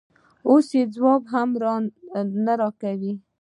[0.49, 1.49] اوس ځواب هم
[2.45, 3.13] نه راکوې؟